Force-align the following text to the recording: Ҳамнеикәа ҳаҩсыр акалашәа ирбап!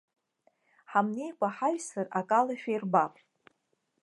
Ҳамнеикәа 0.91 1.47
ҳаҩсыр 1.55 2.07
акалашәа 2.19 2.71
ирбап! 2.73 3.13